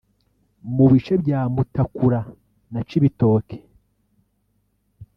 mu 0.75 0.85
bice 0.91 1.13
bya 1.23 1.39
Mutakura 1.53 2.19
na 2.71 2.79
Cibitoke 2.87 3.57